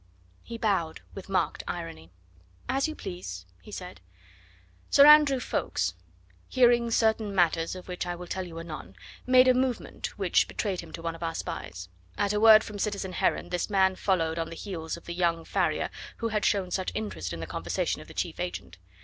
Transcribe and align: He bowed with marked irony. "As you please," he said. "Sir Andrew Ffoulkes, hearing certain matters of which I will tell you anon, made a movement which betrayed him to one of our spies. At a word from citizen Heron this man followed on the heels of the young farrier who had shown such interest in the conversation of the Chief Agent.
He 0.41 0.57
bowed 0.57 1.01
with 1.13 1.29
marked 1.29 1.61
irony. 1.67 2.09
"As 2.67 2.87
you 2.87 2.95
please," 2.95 3.45
he 3.61 3.71
said. 3.71 4.01
"Sir 4.89 5.05
Andrew 5.05 5.39
Ffoulkes, 5.39 5.93
hearing 6.49 6.89
certain 6.89 7.35
matters 7.35 7.75
of 7.75 7.87
which 7.87 8.07
I 8.07 8.15
will 8.15 8.25
tell 8.25 8.47
you 8.47 8.57
anon, 8.59 8.95
made 9.27 9.47
a 9.47 9.53
movement 9.53 10.17
which 10.17 10.47
betrayed 10.47 10.79
him 10.81 10.91
to 10.93 11.03
one 11.03 11.13
of 11.13 11.21
our 11.21 11.35
spies. 11.35 11.87
At 12.17 12.33
a 12.33 12.39
word 12.39 12.63
from 12.63 12.79
citizen 12.79 13.13
Heron 13.13 13.49
this 13.49 13.69
man 13.69 13.95
followed 13.95 14.39
on 14.39 14.49
the 14.49 14.55
heels 14.55 14.97
of 14.97 15.05
the 15.05 15.13
young 15.13 15.45
farrier 15.45 15.91
who 16.17 16.29
had 16.29 16.45
shown 16.45 16.71
such 16.71 16.91
interest 16.95 17.31
in 17.31 17.39
the 17.39 17.45
conversation 17.45 18.01
of 18.01 18.07
the 18.07 18.15
Chief 18.15 18.39
Agent. 18.39 18.79